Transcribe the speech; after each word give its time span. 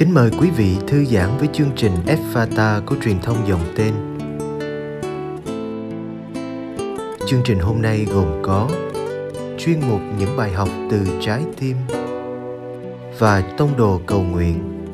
Kính 0.00 0.14
mời 0.14 0.30
quý 0.40 0.50
vị 0.50 0.76
thư 0.86 1.04
giãn 1.04 1.28
với 1.38 1.48
chương 1.52 1.70
trình 1.76 1.92
Fata 2.32 2.80
của 2.86 2.96
truyền 3.04 3.20
thông 3.22 3.48
dòng 3.48 3.60
tên. 3.76 3.94
Chương 7.26 7.40
trình 7.44 7.58
hôm 7.58 7.82
nay 7.82 8.06
gồm 8.14 8.42
có 8.42 8.68
chuyên 9.58 9.80
mục 9.88 10.00
những 10.18 10.36
bài 10.36 10.52
học 10.52 10.68
từ 10.90 11.06
trái 11.20 11.42
tim 11.60 11.76
và 13.18 13.42
tông 13.58 13.76
đồ 13.76 14.00
cầu 14.06 14.22
nguyện. 14.22 14.88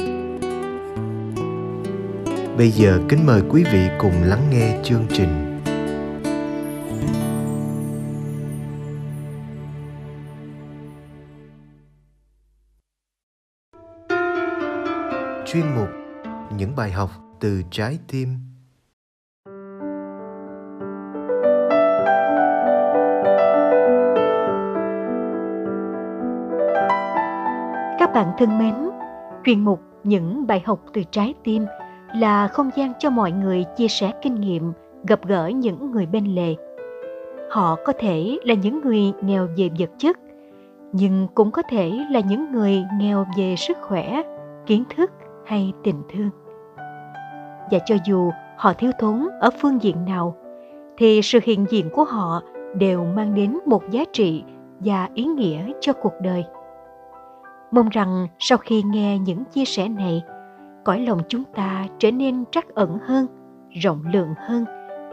Bây 2.58 2.70
giờ 2.70 3.00
kính 3.08 3.26
mời 3.26 3.42
quý 3.50 3.64
vị 3.72 3.88
cùng 3.98 4.22
lắng 4.22 4.42
nghe 4.50 4.78
chương 4.84 5.06
trình. 5.12 5.45
Chuyên 15.56 15.74
mục 15.74 15.88
những 16.56 16.76
bài 16.76 16.90
học 16.90 17.10
từ 17.40 17.62
trái 17.70 17.98
tim. 18.08 18.28
Các 27.98 28.10
bạn 28.14 28.32
thân 28.38 28.58
mến, 28.58 28.74
chuyên 29.44 29.64
mục 29.64 29.80
những 30.04 30.46
bài 30.46 30.62
học 30.66 30.80
từ 30.92 31.02
trái 31.10 31.34
tim 31.44 31.64
là 32.14 32.48
không 32.48 32.70
gian 32.76 32.92
cho 32.98 33.10
mọi 33.10 33.32
người 33.32 33.64
chia 33.76 33.88
sẻ 33.88 34.12
kinh 34.22 34.34
nghiệm, 34.34 34.72
gặp 35.08 35.20
gỡ 35.26 35.46
những 35.46 35.90
người 35.90 36.06
bên 36.06 36.24
lề. 36.24 36.54
Họ 37.50 37.76
có 37.84 37.92
thể 37.98 38.38
là 38.44 38.54
những 38.54 38.80
người 38.80 39.12
nghèo 39.22 39.48
về 39.56 39.70
vật 39.78 39.90
chất, 39.98 40.18
nhưng 40.92 41.28
cũng 41.34 41.50
có 41.50 41.62
thể 41.70 41.92
là 42.10 42.20
những 42.20 42.52
người 42.52 42.84
nghèo 42.98 43.26
về 43.38 43.54
sức 43.56 43.76
khỏe, 43.82 44.22
kiến 44.66 44.84
thức 44.96 45.10
hay 45.46 45.72
tình 45.84 46.02
thương. 46.08 46.30
Và 47.70 47.78
cho 47.86 47.96
dù 48.06 48.30
họ 48.56 48.72
thiếu 48.72 48.90
thốn 48.98 49.26
ở 49.40 49.50
phương 49.60 49.82
diện 49.82 50.04
nào, 50.04 50.36
thì 50.96 51.20
sự 51.22 51.38
hiện 51.42 51.66
diện 51.70 51.90
của 51.92 52.04
họ 52.04 52.42
đều 52.74 53.04
mang 53.04 53.34
đến 53.34 53.58
một 53.66 53.90
giá 53.90 54.04
trị 54.12 54.44
và 54.80 55.08
ý 55.14 55.24
nghĩa 55.24 55.72
cho 55.80 55.92
cuộc 55.92 56.12
đời. 56.22 56.44
Mong 57.70 57.88
rằng 57.88 58.28
sau 58.38 58.58
khi 58.58 58.82
nghe 58.82 59.18
những 59.18 59.44
chia 59.44 59.64
sẻ 59.64 59.88
này, 59.88 60.22
cõi 60.84 61.00
lòng 61.00 61.20
chúng 61.28 61.44
ta 61.44 61.86
trở 61.98 62.10
nên 62.10 62.44
trắc 62.50 62.74
ẩn 62.74 62.98
hơn, 63.02 63.26
rộng 63.70 64.02
lượng 64.12 64.34
hơn 64.36 64.64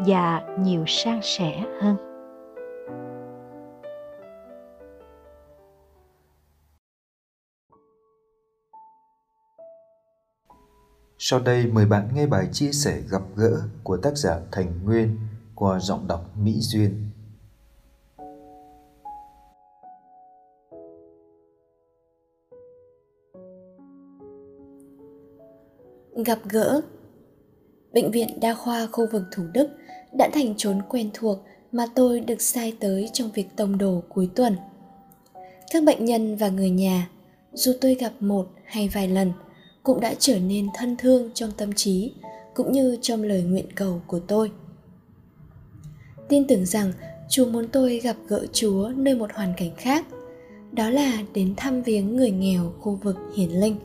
và 0.06 0.42
nhiều 0.60 0.84
sang 0.88 1.20
sẻ 1.22 1.64
hơn. 1.82 1.96
Sau 11.26 11.40
đây 11.40 11.68
mời 11.68 11.86
bạn 11.86 12.10
nghe 12.14 12.28
bài 12.28 12.48
chia 12.52 12.72
sẻ 12.72 13.02
gặp 13.10 13.22
gỡ 13.36 13.62
của 13.84 13.98
tác 13.98 14.18
giả 14.18 14.40
Thành 14.52 14.80
Nguyên 14.84 15.18
qua 15.56 15.80
giọng 15.80 16.08
đọc 16.08 16.38
Mỹ 16.38 16.54
Duyên. 16.60 17.10
Gặp 26.26 26.40
gỡ 26.50 26.82
Bệnh 27.94 28.12
viện 28.12 28.40
Đa 28.42 28.54
khoa 28.54 28.88
khu 28.92 29.08
vực 29.12 29.24
Thủ 29.32 29.44
Đức 29.54 29.70
đã 30.18 30.30
thành 30.34 30.54
chốn 30.58 30.82
quen 30.90 31.10
thuộc 31.14 31.38
mà 31.72 31.86
tôi 31.96 32.20
được 32.20 32.42
sai 32.42 32.78
tới 32.80 33.10
trong 33.14 33.32
việc 33.32 33.48
tông 33.56 33.78
đồ 33.78 34.04
cuối 34.10 34.30
tuần. 34.36 34.56
Các 35.72 35.84
bệnh 35.84 36.06
nhân 36.06 36.36
và 36.36 36.50
người 36.50 36.70
nhà, 36.70 37.10
dù 37.54 37.74
tôi 37.82 37.96
gặp 37.96 38.14
một 38.20 38.48
hay 38.66 38.90
vài 38.90 39.08
lần– 39.08 39.32
cũng 39.84 40.00
đã 40.00 40.14
trở 40.20 40.40
nên 40.40 40.68
thân 40.76 40.96
thương 40.98 41.30
trong 41.34 41.52
tâm 41.58 41.74
trí, 41.74 42.12
cũng 42.54 42.72
như 42.72 42.98
trong 43.02 43.24
lời 43.24 43.44
nguyện 43.44 43.66
cầu 43.76 44.02
của 44.08 44.20
tôi. 44.20 44.52
Tin 46.30 46.48
tưởng 46.48 46.66
rằng 46.66 46.92
chúa 47.30 47.46
muốn 47.46 47.68
tôi 47.68 48.00
gặp 48.00 48.16
gỡ 48.28 48.46
chúa 48.54 48.92
nơi 48.96 49.16
một 49.16 49.34
hoàn 49.34 49.54
cảnh 49.58 49.72
khác, 49.78 50.08
đó 50.72 50.90
là 50.90 51.24
đến 51.34 51.54
thăm 51.58 51.84
viếng 51.84 52.16
người 52.16 52.32
nghèo 52.32 52.74
khu 52.80 53.00
vực 53.04 53.18
hiển 53.36 53.50
linh. 53.50 53.76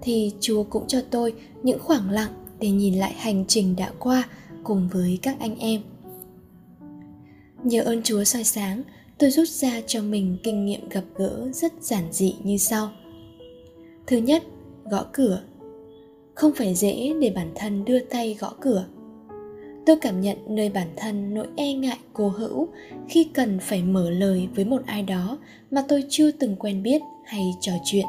Thì 0.00 0.32
chúa 0.40 0.62
cũng 0.62 0.86
cho 0.86 1.00
tôi 1.10 1.34
những 1.62 1.78
khoảng 1.78 2.10
lặng 2.10 2.32
để 2.60 2.70
nhìn 2.70 2.94
lại 2.94 3.12
hành 3.12 3.44
trình 3.48 3.76
đã 3.76 3.92
qua 3.98 4.28
cùng 4.64 4.88
với 4.92 5.18
các 5.22 5.36
anh 5.40 5.58
em. 5.58 5.82
Nhờ 7.64 7.82
ơn 7.82 8.02
chúa 8.02 8.24
soi 8.24 8.44
sáng, 8.44 8.82
tôi 9.18 9.30
rút 9.30 9.48
ra 9.48 9.80
cho 9.86 10.02
mình 10.02 10.36
kinh 10.42 10.64
nghiệm 10.64 10.88
gặp 10.88 11.04
gỡ 11.16 11.50
rất 11.52 11.72
giản 11.80 12.04
dị 12.12 12.34
như 12.42 12.56
sau. 12.56 12.90
Thứ 14.06 14.16
nhất 14.16 14.42
gõ 14.90 15.04
cửa. 15.12 15.42
Không 16.34 16.52
phải 16.56 16.74
dễ 16.74 17.14
để 17.20 17.32
bản 17.34 17.50
thân 17.54 17.84
đưa 17.84 17.98
tay 18.00 18.36
gõ 18.40 18.52
cửa. 18.60 18.84
Tôi 19.86 19.96
cảm 19.96 20.20
nhận 20.20 20.36
nơi 20.48 20.68
bản 20.68 20.88
thân 20.96 21.34
nỗi 21.34 21.46
e 21.56 21.72
ngại 21.72 21.98
cố 22.12 22.28
hữu 22.28 22.68
khi 23.08 23.24
cần 23.34 23.58
phải 23.60 23.82
mở 23.82 24.10
lời 24.10 24.48
với 24.54 24.64
một 24.64 24.82
ai 24.86 25.02
đó 25.02 25.38
mà 25.70 25.84
tôi 25.88 26.04
chưa 26.08 26.30
từng 26.30 26.56
quen 26.56 26.82
biết 26.82 27.02
hay 27.24 27.54
trò 27.60 27.72
chuyện. 27.84 28.06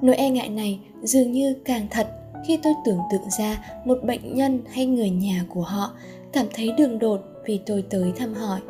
Nỗi 0.00 0.16
e 0.16 0.30
ngại 0.30 0.48
này 0.48 0.80
dường 1.02 1.32
như 1.32 1.54
càng 1.64 1.86
thật 1.90 2.08
khi 2.46 2.58
tôi 2.62 2.74
tưởng 2.84 2.98
tượng 3.10 3.30
ra 3.38 3.64
một 3.84 3.98
bệnh 4.04 4.34
nhân 4.34 4.60
hay 4.70 4.86
người 4.86 5.10
nhà 5.10 5.44
của 5.48 5.62
họ 5.62 5.92
cảm 6.32 6.46
thấy 6.54 6.72
đường 6.78 6.98
đột 6.98 7.20
vì 7.46 7.60
tôi 7.66 7.84
tới 7.90 8.12
thăm 8.16 8.34
hỏi. 8.34 8.60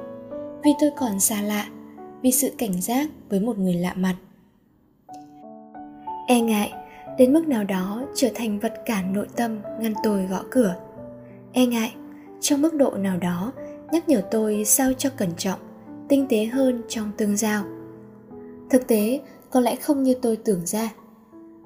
Vì 0.65 0.71
tôi 0.81 0.91
còn 0.97 1.21
xa 1.21 1.43
lạ, 1.43 1.69
vì 2.23 2.33
sự 2.33 2.53
cảnh 2.59 2.81
giác 2.81 3.09
với 3.29 3.41
một 3.41 3.59
người 3.59 3.75
lạ 3.75 3.95
mặt 3.95 4.15
e 6.29 6.41
ngại 6.41 6.73
đến 7.19 7.33
mức 7.33 7.49
nào 7.49 7.65
đó 7.65 8.03
trở 8.15 8.29
thành 8.35 8.59
vật 8.59 8.75
cản 8.87 9.13
nội 9.13 9.27
tâm 9.37 9.59
ngăn 9.81 9.93
tôi 10.03 10.27
gõ 10.27 10.43
cửa. 10.51 10.75
E 11.53 11.67
ngại 11.67 11.95
trong 12.41 12.63
mức 12.63 12.75
độ 12.75 12.91
nào 12.91 13.17
đó 13.17 13.53
nhắc 13.93 14.09
nhở 14.09 14.23
tôi 14.31 14.65
sao 14.65 14.93
cho 14.99 15.11
cẩn 15.17 15.29
trọng, 15.37 15.59
tinh 16.09 16.27
tế 16.29 16.45
hơn 16.45 16.83
trong 16.89 17.11
tương 17.17 17.37
giao. 17.37 17.65
Thực 18.71 18.87
tế, 18.87 19.21
có 19.51 19.61
lẽ 19.61 19.77
không 19.77 20.03
như 20.03 20.15
tôi 20.23 20.37
tưởng 20.37 20.67
ra. 20.67 20.93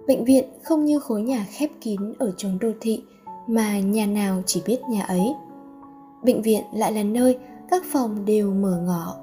Bệnh 0.06 0.24
viện 0.24 0.44
không 0.62 0.84
như 0.84 1.00
khối 1.00 1.22
nhà 1.22 1.46
khép 1.50 1.70
kín 1.80 2.00
ở 2.18 2.32
chốn 2.36 2.58
đô 2.60 2.70
thị 2.80 3.02
mà 3.46 3.80
nhà 3.80 4.06
nào 4.06 4.42
chỉ 4.46 4.62
biết 4.66 4.80
nhà 4.90 5.02
ấy. 5.02 5.34
Bệnh 6.24 6.42
viện 6.42 6.62
lại 6.74 6.92
là 6.92 7.02
nơi 7.02 7.38
các 7.70 7.82
phòng 7.92 8.24
đều 8.24 8.50
mở 8.50 8.82
ngỏ 8.86 9.16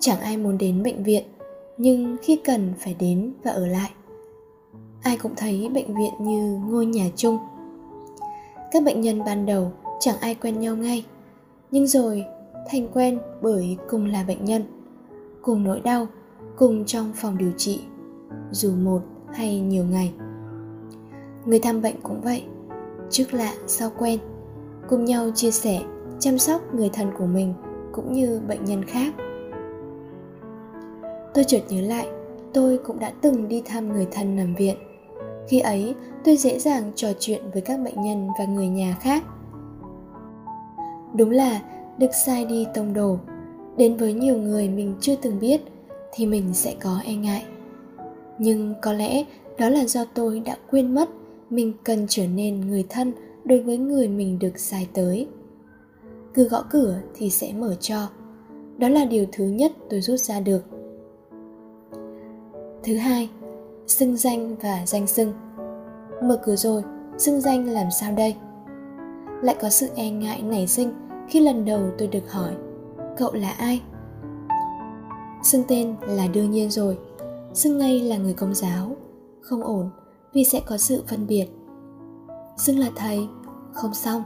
chẳng 0.00 0.20
ai 0.20 0.36
muốn 0.36 0.58
đến 0.58 0.82
bệnh 0.82 1.02
viện, 1.02 1.24
nhưng 1.78 2.16
khi 2.22 2.40
cần 2.44 2.72
phải 2.78 2.96
đến 2.98 3.32
và 3.42 3.50
ở 3.50 3.66
lại 3.66 3.90
ai 5.04 5.16
cũng 5.16 5.32
thấy 5.36 5.70
bệnh 5.74 5.94
viện 5.94 6.12
như 6.18 6.58
ngôi 6.68 6.86
nhà 6.86 7.04
chung. 7.16 7.38
Các 8.72 8.82
bệnh 8.82 9.00
nhân 9.00 9.24
ban 9.24 9.46
đầu 9.46 9.72
chẳng 10.00 10.16
ai 10.20 10.34
quen 10.34 10.60
nhau 10.60 10.76
ngay, 10.76 11.04
nhưng 11.70 11.86
rồi 11.86 12.24
thành 12.70 12.88
quen 12.94 13.18
bởi 13.42 13.76
cùng 13.88 14.06
là 14.06 14.24
bệnh 14.28 14.44
nhân, 14.44 14.62
cùng 15.42 15.64
nỗi 15.64 15.80
đau, 15.80 16.06
cùng 16.56 16.84
trong 16.84 17.12
phòng 17.14 17.38
điều 17.38 17.52
trị, 17.56 17.80
dù 18.50 18.72
một 18.76 19.02
hay 19.32 19.60
nhiều 19.60 19.84
ngày. 19.84 20.12
Người 21.44 21.58
thăm 21.58 21.82
bệnh 21.82 22.00
cũng 22.02 22.20
vậy, 22.20 22.42
trước 23.10 23.34
lạ 23.34 23.54
sau 23.66 23.90
quen, 23.98 24.18
cùng 24.88 25.04
nhau 25.04 25.30
chia 25.34 25.50
sẻ, 25.50 25.82
chăm 26.18 26.38
sóc 26.38 26.74
người 26.74 26.88
thân 26.92 27.10
của 27.18 27.26
mình 27.26 27.54
cũng 27.92 28.12
như 28.12 28.40
bệnh 28.48 28.64
nhân 28.64 28.84
khác. 28.84 29.14
Tôi 31.34 31.44
chợt 31.44 31.60
nhớ 31.68 31.80
lại, 31.80 32.08
tôi 32.52 32.78
cũng 32.78 32.98
đã 32.98 33.12
từng 33.20 33.48
đi 33.48 33.62
thăm 33.64 33.92
người 33.92 34.06
thân 34.12 34.36
nằm 34.36 34.54
viện 34.54 34.76
khi 35.48 35.60
ấy, 35.60 35.94
tôi 36.24 36.36
dễ 36.36 36.58
dàng 36.58 36.92
trò 36.94 37.08
chuyện 37.18 37.42
với 37.52 37.62
các 37.62 37.80
bệnh 37.84 38.02
nhân 38.02 38.28
và 38.38 38.44
người 38.44 38.68
nhà 38.68 38.96
khác. 39.00 39.24
Đúng 41.16 41.30
là 41.30 41.60
được 41.98 42.14
sai 42.26 42.44
đi 42.44 42.66
tông 42.74 42.92
đồ. 42.92 43.18
Đến 43.76 43.96
với 43.96 44.12
nhiều 44.12 44.38
người 44.38 44.68
mình 44.68 44.94
chưa 45.00 45.16
từng 45.22 45.40
biết 45.40 45.60
thì 46.12 46.26
mình 46.26 46.54
sẽ 46.54 46.74
có 46.82 47.00
e 47.04 47.14
ngại. 47.14 47.44
Nhưng 48.38 48.74
có 48.82 48.92
lẽ 48.92 49.24
đó 49.58 49.68
là 49.68 49.84
do 49.84 50.04
tôi 50.14 50.40
đã 50.40 50.56
quên 50.70 50.94
mất 50.94 51.08
mình 51.50 51.72
cần 51.84 52.06
trở 52.08 52.26
nên 52.26 52.60
người 52.60 52.84
thân 52.88 53.12
đối 53.44 53.60
với 53.60 53.78
người 53.78 54.08
mình 54.08 54.38
được 54.38 54.58
sai 54.58 54.88
tới. 54.92 55.28
Cứ 56.34 56.48
gõ 56.48 56.64
cửa 56.70 57.00
thì 57.14 57.30
sẽ 57.30 57.52
mở 57.52 57.74
cho. 57.80 58.08
Đó 58.78 58.88
là 58.88 59.04
điều 59.04 59.26
thứ 59.32 59.44
nhất 59.44 59.72
tôi 59.90 60.00
rút 60.00 60.20
ra 60.20 60.40
được. 60.40 60.64
Thứ 62.82 62.96
hai 62.96 63.28
xưng 63.86 64.16
danh 64.16 64.56
và 64.56 64.86
danh 64.86 65.06
xưng. 65.06 65.32
Mở 66.22 66.40
cửa 66.44 66.56
rồi, 66.56 66.82
xưng 67.18 67.40
danh 67.40 67.68
làm 67.68 67.90
sao 67.90 68.12
đây? 68.12 68.36
Lại 69.42 69.56
có 69.60 69.68
sự 69.68 69.88
e 69.94 70.10
ngại 70.10 70.42
nảy 70.42 70.66
sinh 70.66 70.92
khi 71.28 71.40
lần 71.40 71.64
đầu 71.64 71.80
tôi 71.98 72.08
được 72.08 72.32
hỏi, 72.32 72.54
cậu 73.16 73.32
là 73.32 73.50
ai? 73.50 73.82
Xưng 75.42 75.62
tên 75.68 75.96
là 76.00 76.26
đương 76.26 76.50
nhiên 76.50 76.70
rồi, 76.70 76.98
xưng 77.54 77.78
ngay 77.78 78.00
là 78.00 78.16
người 78.16 78.34
công 78.34 78.54
giáo. 78.54 78.96
Không 79.40 79.62
ổn, 79.62 79.90
vì 80.32 80.44
sẽ 80.44 80.60
có 80.66 80.76
sự 80.76 81.02
phân 81.06 81.26
biệt. 81.26 81.46
Xưng 82.56 82.78
là 82.78 82.90
thầy, 82.96 83.28
không 83.72 83.94
xong, 83.94 84.22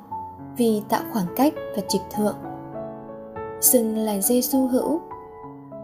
vì 0.56 0.82
tạo 0.88 1.02
khoảng 1.12 1.26
cách 1.36 1.54
và 1.76 1.82
trịch 1.88 2.02
thượng. 2.16 2.36
Xưng 3.60 3.96
là 3.96 4.20
giê 4.20 4.40
xu 4.40 4.68
hữu. 4.68 5.00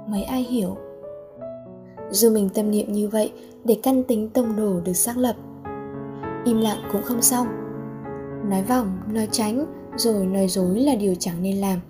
Mấy 0.09 0.23
ai 0.23 0.43
hiểu? 0.43 0.77
Dù 2.11 2.31
mình 2.31 2.49
tâm 2.55 2.71
niệm 2.71 2.93
như 2.93 3.09
vậy 3.09 3.33
để 3.65 3.77
căn 3.83 4.05
tính 4.05 4.29
tông 4.29 4.57
đồ 4.57 4.81
được 4.81 4.93
xác 4.93 5.17
lập. 5.17 5.37
Im 6.45 6.61
lặng 6.61 6.89
cũng 6.93 7.03
không 7.03 7.23
xong. 7.23 7.47
Nói 8.51 8.63
vòng, 8.63 8.99
nói 9.13 9.29
tránh, 9.31 9.67
rồi 9.97 10.27
nói 10.27 10.49
dối 10.49 10.81
là 10.81 10.95
điều 10.95 11.15
chẳng 11.15 11.43
nên 11.43 11.57
làm. 11.57 11.81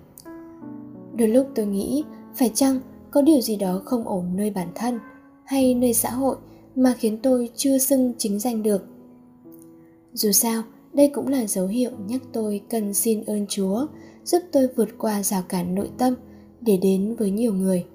Đôi 1.15 1.27
lúc 1.27 1.47
tôi 1.55 1.65
nghĩ, 1.65 2.03
phải 2.35 2.51
chăng 2.53 2.79
có 3.11 3.21
điều 3.21 3.41
gì 3.41 3.55
đó 3.55 3.81
không 3.85 4.07
ổn 4.07 4.25
nơi 4.35 4.49
bản 4.49 4.67
thân 4.75 4.99
hay 5.43 5.75
nơi 5.75 5.93
xã 5.93 6.11
hội 6.11 6.35
mà 6.75 6.93
khiến 6.97 7.17
tôi 7.23 7.49
chưa 7.55 7.77
xưng 7.77 8.13
chính 8.17 8.39
danh 8.39 8.63
được. 8.63 8.85
Dù 10.13 10.31
sao, 10.31 10.63
đây 10.93 11.11
cũng 11.13 11.27
là 11.27 11.45
dấu 11.45 11.67
hiệu 11.67 11.91
nhắc 12.07 12.21
tôi 12.33 12.61
cần 12.69 12.93
xin 12.93 13.23
ơn 13.23 13.45
Chúa 13.49 13.85
giúp 14.23 14.43
tôi 14.51 14.67
vượt 14.75 14.89
qua 14.97 15.23
rào 15.23 15.43
cản 15.49 15.75
nội 15.75 15.89
tâm 15.97 16.13
để 16.61 16.77
đến 16.77 17.15
với 17.19 17.31
nhiều 17.31 17.53
người. 17.53 17.85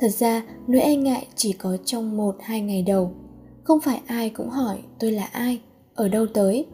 Thật 0.00 0.08
ra, 0.08 0.42
nỗi 0.66 0.80
e 0.80 0.96
ngại 0.96 1.26
chỉ 1.36 1.52
có 1.52 1.76
trong 1.84 2.16
một 2.16 2.36
hai 2.40 2.60
ngày 2.60 2.82
đầu. 2.82 3.12
Không 3.64 3.80
phải 3.80 4.00
ai 4.06 4.30
cũng 4.30 4.50
hỏi 4.50 4.78
tôi 4.98 5.12
là 5.12 5.24
ai, 5.24 5.60
ở 5.94 6.08
đâu 6.08 6.26
tới. 6.34 6.66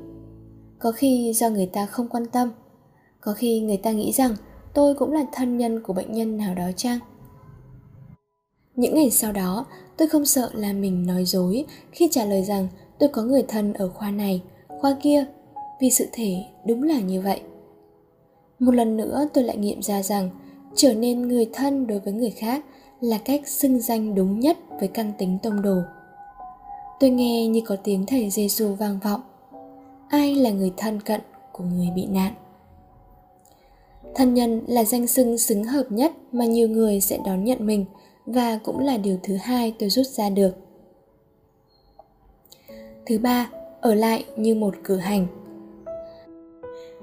Có 0.78 0.92
khi 0.92 1.32
do 1.32 1.50
người 1.50 1.66
ta 1.66 1.86
không 1.86 2.08
quan 2.08 2.26
tâm, 2.26 2.50
có 3.20 3.32
khi 3.32 3.60
người 3.60 3.76
ta 3.76 3.92
nghĩ 3.92 4.12
rằng 4.12 4.36
tôi 4.74 4.94
cũng 4.94 5.12
là 5.12 5.24
thân 5.32 5.58
nhân 5.58 5.82
của 5.82 5.92
bệnh 5.92 6.12
nhân 6.12 6.36
nào 6.36 6.54
đó 6.54 6.70
chăng? 6.76 6.98
Những 8.76 8.94
ngày 8.94 9.10
sau 9.10 9.32
đó, 9.32 9.66
tôi 9.96 10.08
không 10.08 10.26
sợ 10.26 10.50
là 10.54 10.72
mình 10.72 11.06
nói 11.06 11.24
dối 11.24 11.64
khi 11.92 12.08
trả 12.10 12.24
lời 12.24 12.42
rằng 12.42 12.68
tôi 12.98 13.08
có 13.08 13.22
người 13.22 13.42
thân 13.48 13.72
ở 13.72 13.88
khoa 13.88 14.10
này, 14.10 14.42
khoa 14.68 14.96
kia, 15.02 15.24
vì 15.80 15.90
sự 15.90 16.06
thể 16.12 16.44
đúng 16.66 16.82
là 16.82 17.00
như 17.00 17.20
vậy. 17.20 17.40
Một 18.58 18.74
lần 18.74 18.96
nữa 18.96 19.28
tôi 19.34 19.44
lại 19.44 19.56
nghiệm 19.56 19.82
ra 19.82 20.02
rằng 20.02 20.30
trở 20.74 20.94
nên 20.94 21.28
người 21.28 21.50
thân 21.52 21.86
đối 21.86 21.98
với 21.98 22.12
người 22.12 22.30
khác 22.30 22.64
là 23.00 23.18
cách 23.18 23.48
xưng 23.48 23.80
danh 23.80 24.14
đúng 24.14 24.40
nhất 24.40 24.56
với 24.78 24.88
căn 24.88 25.12
tính 25.18 25.38
tông 25.42 25.62
đồ. 25.62 25.76
Tôi 27.00 27.10
nghe 27.10 27.46
như 27.46 27.60
có 27.66 27.76
tiếng 27.84 28.06
thầy 28.06 28.30
Giêsu 28.30 28.74
vang 28.74 28.98
vọng. 29.04 29.20
Ai 30.08 30.34
là 30.34 30.50
người 30.50 30.72
thân 30.76 31.00
cận 31.00 31.20
của 31.52 31.64
người 31.64 31.88
bị 31.94 32.06
nạn? 32.06 32.32
Thân 34.14 34.34
nhân 34.34 34.62
là 34.66 34.84
danh 34.84 35.06
xưng 35.06 35.38
xứng 35.38 35.64
hợp 35.64 35.86
nhất 35.90 36.12
mà 36.32 36.44
nhiều 36.44 36.68
người 36.68 37.00
sẽ 37.00 37.18
đón 37.26 37.44
nhận 37.44 37.66
mình 37.66 37.84
và 38.26 38.58
cũng 38.64 38.78
là 38.78 38.96
điều 38.96 39.18
thứ 39.22 39.36
hai 39.36 39.74
tôi 39.78 39.90
rút 39.90 40.06
ra 40.06 40.30
được. 40.30 40.56
Thứ 43.06 43.18
ba, 43.18 43.50
ở 43.80 43.94
lại 43.94 44.24
như 44.36 44.54
một 44.54 44.74
cử 44.84 44.96
hành. 44.96 45.26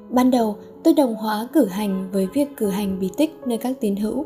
Ban 0.09 0.31
đầu, 0.31 0.55
tôi 0.83 0.93
đồng 0.93 1.15
hóa 1.15 1.47
cử 1.53 1.65
hành 1.65 2.09
với 2.11 2.27
việc 2.33 2.47
cử 2.57 2.69
hành 2.69 2.99
bí 2.99 3.09
tích 3.17 3.31
nơi 3.45 3.57
các 3.57 3.75
tín 3.79 3.95
hữu. 3.95 4.25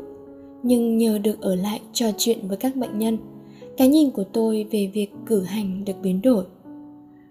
Nhưng 0.62 0.98
nhờ 0.98 1.18
được 1.18 1.40
ở 1.40 1.54
lại 1.54 1.80
trò 1.92 2.06
chuyện 2.18 2.38
với 2.48 2.56
các 2.56 2.76
bệnh 2.76 2.98
nhân, 2.98 3.18
cái 3.76 3.88
nhìn 3.88 4.10
của 4.10 4.24
tôi 4.24 4.66
về 4.70 4.90
việc 4.94 5.10
cử 5.26 5.42
hành 5.42 5.84
được 5.84 5.92
biến 6.02 6.22
đổi. 6.22 6.44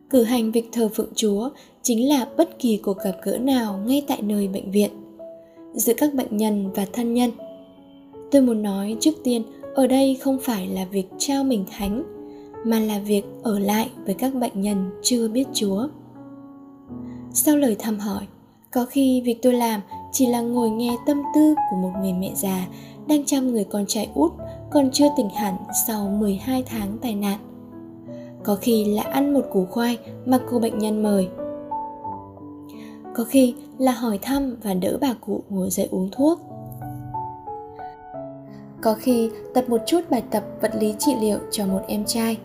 Cử 0.09 0.23
hành 0.23 0.51
việc 0.51 0.69
thờ 0.71 0.89
phượng 0.93 1.11
Chúa 1.15 1.49
chính 1.81 2.09
là 2.09 2.27
bất 2.37 2.59
kỳ 2.59 2.77
cuộc 2.77 2.97
gặp 3.03 3.15
gỡ 3.23 3.37
nào 3.37 3.79
ngay 3.85 4.03
tại 4.07 4.21
nơi 4.21 4.47
bệnh 4.47 4.71
viện 4.71 4.91
giữa 5.73 5.93
các 5.97 6.13
bệnh 6.13 6.37
nhân 6.37 6.71
và 6.75 6.85
thân 6.93 7.13
nhân. 7.13 7.31
Tôi 8.31 8.41
muốn 8.41 8.63
nói 8.63 8.97
trước 8.99 9.15
tiên, 9.23 9.43
ở 9.75 9.87
đây 9.87 10.15
không 10.15 10.37
phải 10.41 10.67
là 10.67 10.85
việc 10.85 11.07
trao 11.17 11.43
mình 11.43 11.65
thánh, 11.77 12.03
mà 12.65 12.79
là 12.79 12.99
việc 12.99 13.25
ở 13.43 13.59
lại 13.59 13.89
với 14.05 14.13
các 14.13 14.35
bệnh 14.35 14.61
nhân 14.61 14.89
chưa 15.03 15.27
biết 15.27 15.47
Chúa. 15.53 15.87
Sau 17.33 17.57
lời 17.57 17.75
thăm 17.79 17.99
hỏi, 17.99 18.23
có 18.71 18.85
khi 18.85 19.21
việc 19.21 19.41
tôi 19.41 19.53
làm 19.53 19.81
chỉ 20.11 20.25
là 20.27 20.41
ngồi 20.41 20.69
nghe 20.69 20.97
tâm 21.07 21.21
tư 21.35 21.55
của 21.69 21.75
một 21.75 21.91
người 22.01 22.13
mẹ 22.13 22.31
già 22.35 22.67
đang 23.07 23.25
chăm 23.25 23.47
người 23.47 23.63
con 23.63 23.85
trai 23.87 24.09
út 24.13 24.31
còn 24.69 24.89
chưa 24.91 25.07
tỉnh 25.17 25.29
hẳn 25.29 25.55
sau 25.87 26.09
12 26.09 26.63
tháng 26.65 26.97
tai 27.01 27.15
nạn. 27.15 27.39
Có 28.43 28.55
khi 28.55 28.85
là 28.85 29.03
ăn 29.03 29.33
một 29.33 29.45
củ 29.51 29.65
khoai 29.65 29.97
mà 30.25 30.39
cô 30.49 30.59
bệnh 30.59 30.79
nhân 30.79 31.03
mời. 31.03 31.29
Có 33.15 33.23
khi 33.23 33.55
là 33.77 33.91
hỏi 33.91 34.19
thăm 34.21 34.55
và 34.63 34.73
đỡ 34.73 34.97
bà 35.01 35.13
cụ 35.21 35.43
ngồi 35.49 35.69
dậy 35.69 35.87
uống 35.91 36.09
thuốc. 36.11 36.39
Có 38.81 38.93
khi 38.93 39.29
tập 39.53 39.65
một 39.67 39.81
chút 39.85 40.01
bài 40.09 40.23
tập 40.31 40.43
vật 40.61 40.71
lý 40.79 40.95
trị 40.99 41.11
liệu 41.21 41.39
cho 41.51 41.65
một 41.65 41.81
em 41.87 42.05
trai. 42.05 42.37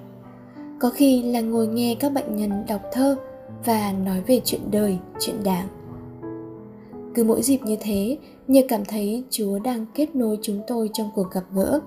Có 0.81 0.91
khi 0.91 1.23
là 1.23 1.41
ngồi 1.41 1.67
nghe 1.67 1.95
các 2.01 2.13
bệnh 2.13 2.37
nhân 2.37 2.65
đọc 2.69 2.81
thơ 2.93 3.17
và 3.65 3.93
nói 4.05 4.21
về 4.21 4.41
chuyện 4.45 4.61
đời, 4.71 4.99
chuyện 5.21 5.37
đảng 5.45 5.69
cứ 7.15 7.25
mỗi 7.25 7.43
dịp 7.43 7.59
như 7.65 7.77
thế, 7.81 8.19
nhờ 8.49 8.61
cảm 8.69 8.85
thấy 8.85 9.25
chúa 9.31 9.59
đang 9.59 9.87
kết 9.95 10.17
nối 10.17 10.39
chúng 10.43 10.61
tôi 10.67 10.91
trong 10.93 11.11
cuộc 11.15 11.31
gặp 11.33 11.45
gỡ. 11.55 11.81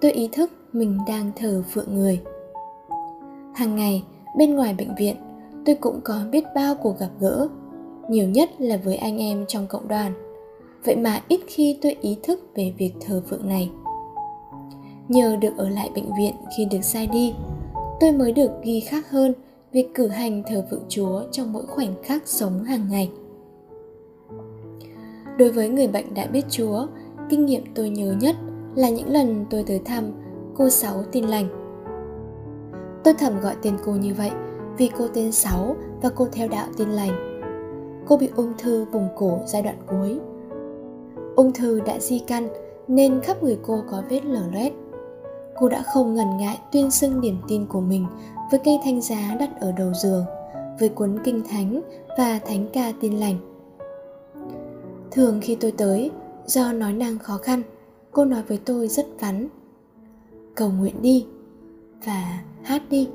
Tôi 0.00 0.12
ý 0.12 0.28
thức 0.32 0.50
mình 0.72 0.98
đang 1.06 1.30
thờ 1.36 1.62
phượng 1.70 1.94
người. 1.94 2.20
Hàng 3.54 3.76
ngày, 3.76 4.02
bên 4.38 4.54
ngoài 4.54 4.74
bệnh 4.78 4.94
viện, 4.94 5.16
tôi 5.64 5.74
cũng 5.74 6.00
có 6.04 6.14
biết 6.32 6.44
bao 6.54 6.74
cuộc 6.74 6.98
gặp 6.98 7.10
gỡ, 7.20 7.48
nhiều 8.10 8.28
nhất 8.28 8.50
là 8.58 8.76
với 8.84 8.96
anh 8.96 9.18
em 9.18 9.44
trong 9.48 9.66
cộng 9.66 9.88
đoàn. 9.88 10.12
Vậy 10.84 10.96
mà 10.96 11.22
ít 11.28 11.40
khi 11.46 11.78
tôi 11.82 11.96
ý 12.00 12.16
thức 12.22 12.40
về 12.54 12.72
việc 12.78 12.92
thờ 13.00 13.22
phượng 13.28 13.48
này. 13.48 13.70
Nhờ 15.08 15.36
được 15.40 15.56
ở 15.56 15.68
lại 15.68 15.90
bệnh 15.94 16.10
viện 16.18 16.34
khi 16.56 16.64
được 16.64 16.82
sai 16.82 17.06
đi, 17.06 17.34
tôi 18.00 18.12
mới 18.12 18.32
được 18.32 18.50
ghi 18.62 18.80
khác 18.80 19.10
hơn 19.10 19.34
việc 19.72 19.94
cử 19.94 20.08
hành 20.08 20.42
thờ 20.46 20.64
phượng 20.70 20.84
chúa 20.88 21.22
trong 21.32 21.52
mỗi 21.52 21.66
khoảnh 21.66 21.94
khắc 22.02 22.28
sống 22.28 22.64
hàng 22.64 22.88
ngày 22.90 23.10
đối 25.38 25.50
với 25.50 25.68
người 25.68 25.88
bệnh 25.88 26.14
đã 26.14 26.26
biết 26.26 26.44
chúa, 26.48 26.86
kinh 27.28 27.46
nghiệm 27.46 27.62
tôi 27.74 27.90
nhớ 27.90 28.14
nhất 28.20 28.36
là 28.74 28.88
những 28.88 29.08
lần 29.08 29.44
tôi 29.50 29.64
tới 29.66 29.80
thăm, 29.84 30.04
cô 30.54 30.70
sáu 30.70 31.02
tin 31.12 31.24
lành. 31.24 31.48
Tôi 33.04 33.14
thầm 33.14 33.40
gọi 33.40 33.54
tên 33.62 33.76
cô 33.84 33.92
như 33.92 34.14
vậy 34.14 34.30
vì 34.78 34.90
cô 34.98 35.08
tên 35.14 35.32
sáu 35.32 35.76
và 36.02 36.10
cô 36.10 36.26
theo 36.32 36.48
đạo 36.48 36.66
tin 36.76 36.88
lành. 36.88 37.42
Cô 38.06 38.16
bị 38.16 38.28
ung 38.36 38.52
thư 38.58 38.84
vùng 38.92 39.08
cổ 39.16 39.38
giai 39.46 39.62
đoạn 39.62 39.76
cuối. 39.86 40.18
Ung 41.36 41.52
thư 41.52 41.80
đã 41.80 41.98
di 41.98 42.18
căn 42.18 42.48
nên 42.88 43.20
khắp 43.20 43.42
người 43.42 43.58
cô 43.62 43.82
có 43.90 44.02
vết 44.08 44.24
lở 44.24 44.42
loét. 44.52 44.72
Cô 45.58 45.68
đã 45.68 45.82
không 45.94 46.14
ngần 46.14 46.36
ngại 46.36 46.58
tuyên 46.72 46.90
xưng 46.90 47.20
niềm 47.20 47.36
tin 47.48 47.66
của 47.66 47.80
mình 47.80 48.06
với 48.50 48.60
cây 48.64 48.78
thanh 48.84 49.00
giá 49.00 49.36
đặt 49.40 49.50
ở 49.60 49.72
đầu 49.72 49.92
giường, 49.94 50.24
với 50.80 50.88
cuốn 50.88 51.18
kinh 51.24 51.42
thánh 51.50 51.80
và 52.18 52.40
thánh 52.46 52.66
ca 52.72 52.92
tin 53.00 53.12
lành 53.12 53.55
thường 55.16 55.38
khi 55.42 55.56
tôi 55.60 55.72
tới, 55.72 56.10
do 56.46 56.72
nói 56.72 56.92
năng 56.92 57.18
khó 57.18 57.38
khăn, 57.38 57.62
cô 58.12 58.24
nói 58.24 58.42
với 58.48 58.58
tôi 58.64 58.88
rất 58.88 59.06
vắn. 59.20 59.48
Cầu 60.54 60.70
nguyện 60.70 61.02
đi 61.02 61.26
và 62.06 62.40
hát 62.62 62.82
đi. 62.90 63.08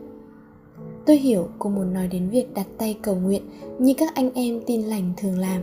Tôi 1.05 1.17
hiểu 1.17 1.47
cô 1.59 1.69
muốn 1.69 1.93
nói 1.93 2.07
đến 2.07 2.29
việc 2.29 2.53
đặt 2.53 2.67
tay 2.77 2.99
cầu 3.01 3.15
nguyện 3.15 3.41
như 3.79 3.93
các 3.97 4.15
anh 4.15 4.31
em 4.33 4.61
tin 4.67 4.81
lành 4.81 5.13
thường 5.17 5.39
làm. 5.39 5.61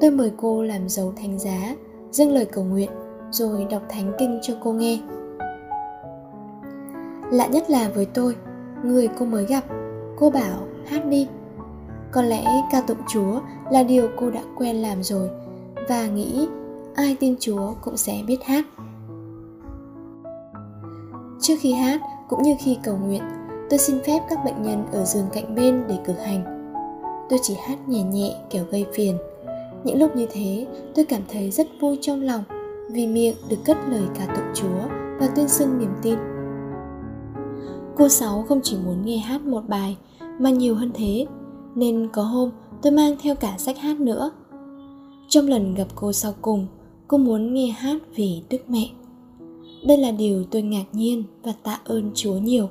Tôi 0.00 0.10
mời 0.10 0.32
cô 0.36 0.62
làm 0.62 0.88
dấu 0.88 1.12
thánh 1.16 1.38
giá, 1.38 1.76
dâng 2.10 2.32
lời 2.32 2.44
cầu 2.44 2.64
nguyện, 2.64 2.90
rồi 3.30 3.66
đọc 3.70 3.82
thánh 3.88 4.12
kinh 4.18 4.38
cho 4.42 4.54
cô 4.64 4.72
nghe. 4.72 5.00
Lạ 7.30 7.46
nhất 7.46 7.70
là 7.70 7.90
với 7.94 8.06
tôi, 8.06 8.36
người 8.84 9.08
cô 9.18 9.26
mới 9.26 9.46
gặp, 9.46 9.64
cô 10.16 10.30
bảo 10.30 10.66
hát 10.86 11.06
đi. 11.06 11.28
Có 12.10 12.22
lẽ 12.22 12.44
ca 12.72 12.80
tụng 12.80 13.02
chúa 13.12 13.40
là 13.72 13.82
điều 13.82 14.08
cô 14.16 14.30
đã 14.30 14.42
quen 14.56 14.76
làm 14.76 15.02
rồi 15.02 15.30
và 15.88 16.06
nghĩ 16.06 16.48
ai 16.94 17.16
tin 17.20 17.36
chúa 17.40 17.72
cũng 17.80 17.96
sẽ 17.96 18.22
biết 18.26 18.38
hát. 18.44 18.64
Trước 21.40 21.54
khi 21.60 21.72
hát 21.72 22.00
cũng 22.28 22.42
như 22.42 22.54
khi 22.58 22.78
cầu 22.82 22.96
nguyện, 22.96 23.22
tôi 23.70 23.78
xin 23.78 23.98
phép 24.06 24.20
các 24.30 24.38
bệnh 24.44 24.62
nhân 24.62 24.86
ở 24.92 25.04
giường 25.04 25.26
cạnh 25.32 25.54
bên 25.54 25.84
để 25.88 25.98
cử 26.04 26.12
hành. 26.12 26.44
Tôi 27.30 27.38
chỉ 27.42 27.54
hát 27.66 27.88
nhẹ 27.88 28.02
nhẹ 28.02 28.34
kiểu 28.50 28.64
gây 28.70 28.86
phiền. 28.92 29.18
Những 29.84 29.98
lúc 29.98 30.16
như 30.16 30.26
thế, 30.32 30.66
tôi 30.94 31.04
cảm 31.04 31.22
thấy 31.32 31.50
rất 31.50 31.66
vui 31.80 31.98
trong 32.00 32.22
lòng 32.22 32.44
vì 32.90 33.06
miệng 33.06 33.36
được 33.48 33.56
cất 33.64 33.76
lời 33.90 34.04
ca 34.18 34.26
tụng 34.26 34.52
chúa 34.54 34.88
và 35.20 35.28
tuyên 35.36 35.48
xưng 35.48 35.78
niềm 35.78 35.92
tin. 36.02 36.18
Cô 37.96 38.08
sáu 38.08 38.44
không 38.48 38.60
chỉ 38.62 38.76
muốn 38.84 39.04
nghe 39.04 39.16
hát 39.16 39.42
một 39.42 39.62
bài 39.68 39.96
mà 40.38 40.50
nhiều 40.50 40.74
hơn 40.74 40.90
thế, 40.94 41.26
nên 41.74 42.08
có 42.12 42.22
hôm 42.22 42.50
tôi 42.82 42.92
mang 42.92 43.16
theo 43.22 43.34
cả 43.34 43.54
sách 43.58 43.78
hát 43.78 44.00
nữa. 44.00 44.30
Trong 45.28 45.48
lần 45.48 45.74
gặp 45.74 45.88
cô 45.94 46.12
sau 46.12 46.34
cùng, 46.42 46.66
cô 47.08 47.18
muốn 47.18 47.54
nghe 47.54 47.66
hát 47.66 48.02
vì 48.14 48.42
đức 48.50 48.58
mẹ. 48.68 48.90
Đây 49.86 49.98
là 49.98 50.10
điều 50.10 50.44
tôi 50.44 50.62
ngạc 50.62 50.84
nhiên 50.92 51.24
và 51.42 51.52
tạ 51.62 51.80
ơn 51.84 52.10
chúa 52.14 52.34
nhiều. 52.34 52.68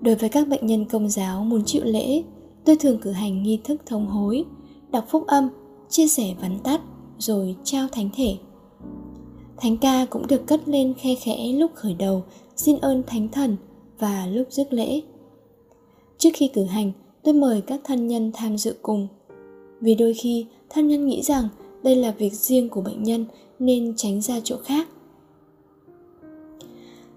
Đối 0.00 0.14
với 0.14 0.28
các 0.28 0.48
bệnh 0.48 0.66
nhân 0.66 0.84
công 0.84 1.08
giáo 1.08 1.44
muốn 1.44 1.64
chịu 1.64 1.82
lễ, 1.84 2.22
tôi 2.64 2.76
thường 2.76 2.98
cử 2.98 3.10
hành 3.10 3.42
nghi 3.42 3.60
thức 3.64 3.80
thông 3.86 4.06
hối, 4.06 4.44
đọc 4.90 5.04
phúc 5.08 5.26
âm, 5.26 5.48
chia 5.88 6.06
sẻ 6.06 6.34
vắn 6.40 6.58
tắt, 6.64 6.80
rồi 7.18 7.56
trao 7.64 7.88
thánh 7.92 8.08
thể. 8.14 8.36
Thánh 9.56 9.76
ca 9.76 10.04
cũng 10.10 10.26
được 10.26 10.46
cất 10.46 10.68
lên 10.68 10.94
khe 10.94 11.14
khẽ 11.14 11.52
lúc 11.52 11.70
khởi 11.74 11.94
đầu, 11.94 12.24
xin 12.56 12.78
ơn 12.78 13.02
thánh 13.06 13.28
thần 13.28 13.56
và 13.98 14.26
lúc 14.26 14.46
dứt 14.50 14.72
lễ. 14.72 15.00
Trước 16.18 16.30
khi 16.34 16.48
cử 16.48 16.64
hành 16.64 16.92
tôi 17.22 17.34
mời 17.34 17.60
các 17.60 17.80
thân 17.84 18.08
nhân 18.08 18.30
tham 18.34 18.58
dự 18.58 18.76
cùng 18.82 19.08
vì 19.80 19.94
đôi 19.94 20.14
khi 20.14 20.46
thân 20.70 20.88
nhân 20.88 21.06
nghĩ 21.06 21.22
rằng 21.22 21.48
đây 21.82 21.96
là 21.96 22.10
việc 22.10 22.32
riêng 22.32 22.68
của 22.68 22.80
bệnh 22.80 23.02
nhân 23.02 23.24
nên 23.58 23.94
tránh 23.96 24.20
ra 24.20 24.40
chỗ 24.44 24.56
khác 24.64 24.88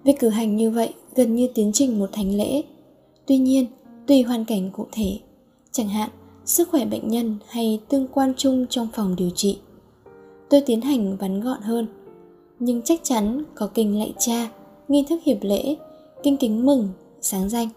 Việc 0.06 0.18
cử 0.18 0.28
hành 0.28 0.56
như 0.56 0.70
vậy 0.70 0.94
gần 1.14 1.34
như 1.34 1.48
tiến 1.54 1.70
trình 1.74 1.98
một 1.98 2.10
thánh 2.12 2.36
lễ. 2.36 2.62
Tuy 3.26 3.38
nhiên, 3.38 3.66
tùy 4.06 4.22
hoàn 4.22 4.44
cảnh 4.44 4.70
cụ 4.72 4.86
thể, 4.92 5.18
chẳng 5.72 5.88
hạn 5.88 6.10
sức 6.44 6.68
khỏe 6.68 6.84
bệnh 6.84 7.08
nhân 7.08 7.36
hay 7.48 7.80
tương 7.88 8.08
quan 8.08 8.32
chung 8.36 8.66
trong 8.70 8.88
phòng 8.94 9.16
điều 9.16 9.30
trị, 9.30 9.58
tôi 10.50 10.60
tiến 10.60 10.80
hành 10.80 11.16
vắn 11.16 11.40
gọn 11.40 11.60
hơn. 11.60 11.86
Nhưng 12.58 12.82
chắc 12.82 13.00
chắn 13.02 13.42
có 13.54 13.66
kinh 13.74 13.98
lạy 13.98 14.14
cha, 14.18 14.50
nghi 14.88 15.04
thức 15.08 15.20
hiệp 15.24 15.38
lễ, 15.40 15.76
kinh 16.22 16.36
kính 16.36 16.66
mừng, 16.66 16.88
sáng 17.20 17.48
danh. 17.48 17.68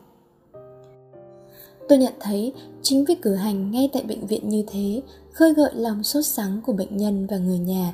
Tôi 1.89 1.98
nhận 1.98 2.13
thấy 2.19 2.53
chính 2.81 3.05
việc 3.05 3.22
cử 3.22 3.36
hành 3.36 3.72
ngay 3.72 3.89
tại 3.93 4.03
bệnh 4.03 4.27
viện 4.27 4.50
như 4.50 4.63
thế 4.67 5.01
khơi 5.31 5.53
gợi 5.53 5.72
lòng 5.74 6.03
sốt 6.03 6.25
sắng 6.25 6.62
của 6.65 6.74
bệnh 6.74 6.98
nhân 6.98 7.27
và 7.27 7.38
người 7.38 7.60
nhà. 7.60 7.93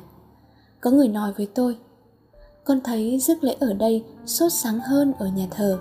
Có 0.80 0.90
người 0.90 1.08
nói 1.08 1.32
với 1.36 1.46
tôi, 1.54 1.76
con 2.64 2.80
thấy 2.84 3.18
rước 3.18 3.44
lễ 3.44 3.56
ở 3.60 3.72
đây 3.72 4.04
sốt 4.26 4.52
sáng 4.52 4.80
hơn 4.80 5.12
ở 5.18 5.26
nhà 5.26 5.46
thờ. 5.50 5.78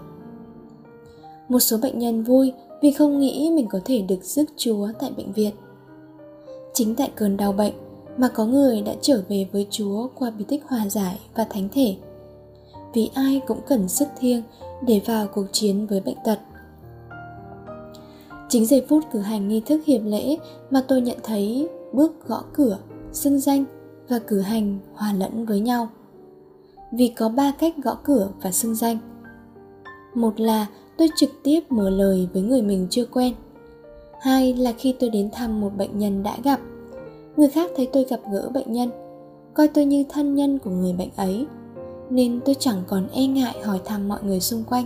Một 1.50 1.60
số 1.60 1.78
bệnh 1.78 2.00
nhân 2.00 2.24
vui 2.24 2.54
vì 2.82 2.92
không 2.92 3.20
nghĩ 3.20 3.52
mình 3.54 3.68
có 3.70 3.80
thể 3.86 4.02
được 4.02 4.24
rước 4.24 4.46
Chúa 4.58 4.88
tại 5.00 5.12
bệnh 5.18 5.34
viện. 5.34 5.56
Chính 6.74 6.96
tại 6.96 7.12
cơn 7.16 7.38
đau 7.38 7.52
bệnh 7.52 7.74
mà 8.18 8.28
có 8.28 8.46
người 8.46 8.82
đã 8.82 8.94
trở 9.02 9.24
về 9.30 9.48
với 9.52 9.68
Chúa 9.70 10.08
qua 10.16 10.30
bí 10.30 10.46
tích 10.48 10.64
hòa 10.68 10.90
giải 10.90 11.20
và 11.36 11.44
thánh 11.44 11.70
thể. 11.74 11.96
Vì 12.94 13.10
ai 13.14 13.42
cũng 13.48 13.60
cần 13.68 13.90
sức 13.90 14.08
thiêng 14.20 14.44
để 14.88 15.02
vào 15.06 15.28
cuộc 15.28 15.46
chiến 15.52 15.88
với 15.88 16.02
bệnh 16.02 16.18
tật. 16.26 16.40
Chính 18.56 18.66
giây 18.66 18.86
phút 18.90 19.04
cử 19.12 19.20
hành 19.20 19.48
nghi 19.48 19.62
thức 19.66 19.86
hiệp 19.86 20.02
lễ 20.06 20.38
mà 20.70 20.84
tôi 20.88 21.02
nhận 21.02 21.18
thấy 21.24 21.70
bước 21.94 22.28
gõ 22.28 22.44
cửa, 22.54 22.78
xưng 23.12 23.40
danh 23.40 23.64
và 24.10 24.20
cử 24.20 24.40
hành 24.40 24.80
hòa 24.94 25.14
lẫn 25.14 25.46
với 25.46 25.60
nhau. 25.60 25.90
Vì 26.92 27.08
có 27.08 27.30
ba 27.30 27.52
cách 27.60 27.74
gõ 27.84 27.98
cửa 28.04 28.30
và 28.42 28.52
xưng 28.52 28.76
danh. 28.76 28.98
Một 30.14 30.40
là 30.40 30.68
tôi 30.98 31.10
trực 31.16 31.30
tiếp 31.44 31.60
mở 31.70 31.90
lời 31.90 32.28
với 32.34 32.42
người 32.42 32.62
mình 32.62 32.88
chưa 32.90 33.06
quen. 33.06 33.34
Hai 34.22 34.54
là 34.54 34.74
khi 34.78 34.96
tôi 35.00 35.10
đến 35.10 35.30
thăm 35.32 35.62
một 35.62 35.72
bệnh 35.78 36.00
nhân 36.00 36.24
đã 36.24 36.38
gặp 36.44 36.60
người 37.38 37.50
khác 37.50 37.72
thấy 37.76 37.90
tôi 37.94 38.06
gặp 38.10 38.20
gỡ 38.32 38.50
bệnh 38.54 38.72
nhân 38.72 38.90
coi 39.54 39.68
tôi 39.68 39.86
như 39.86 40.04
thân 40.10 40.36
nhân 40.36 40.60
của 40.60 40.72
người 40.72 40.94
bệnh 40.94 41.12
ấy 41.16 41.46
nên 42.10 42.40
tôi 42.46 42.56
chẳng 42.60 42.84
còn 42.88 43.08
e 43.14 43.28
ngại 43.28 43.56
hỏi 43.64 43.80
thăm 43.86 44.08
mọi 44.08 44.20
người 44.24 44.40
xung 44.40 44.64
quanh. 44.64 44.86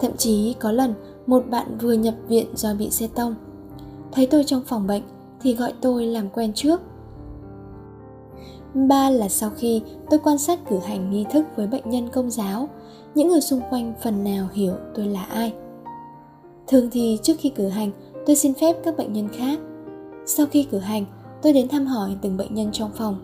Thậm 0.00 0.16
chí 0.16 0.54
có 0.60 0.72
lần 0.72 0.94
một 1.28 1.44
bạn 1.50 1.78
vừa 1.78 1.92
nhập 1.92 2.14
viện 2.28 2.46
do 2.54 2.74
bị 2.74 2.90
xe 2.90 3.08
tông 3.14 3.34
thấy 4.12 4.26
tôi 4.26 4.44
trong 4.44 4.62
phòng 4.66 4.86
bệnh 4.86 5.02
thì 5.40 5.54
gọi 5.54 5.72
tôi 5.80 6.06
làm 6.06 6.28
quen 6.30 6.52
trước 6.54 6.80
Ba 8.74 9.10
là 9.10 9.28
sau 9.28 9.50
khi 9.50 9.82
tôi 10.10 10.20
quan 10.24 10.38
sát 10.38 10.58
cử 10.68 10.78
hành 10.78 11.10
nghi 11.10 11.24
thức 11.30 11.44
với 11.56 11.66
bệnh 11.66 11.90
nhân 11.90 12.08
công 12.08 12.30
giáo, 12.30 12.68
những 13.14 13.28
người 13.28 13.40
xung 13.40 13.60
quanh 13.70 13.94
phần 14.02 14.24
nào 14.24 14.48
hiểu 14.52 14.74
tôi 14.94 15.06
là 15.06 15.22
ai. 15.22 15.52
Thường 16.66 16.88
thì 16.92 17.18
trước 17.22 17.34
khi 17.38 17.48
cử 17.48 17.68
hành, 17.68 17.90
tôi 18.26 18.36
xin 18.36 18.54
phép 18.54 18.76
các 18.84 18.96
bệnh 18.96 19.12
nhân 19.12 19.28
khác. 19.28 19.58
Sau 20.26 20.46
khi 20.46 20.62
cử 20.62 20.78
hành, 20.78 21.04
tôi 21.42 21.52
đến 21.52 21.68
thăm 21.68 21.86
hỏi 21.86 22.16
từng 22.22 22.36
bệnh 22.36 22.54
nhân 22.54 22.68
trong 22.72 22.90
phòng. 22.94 23.16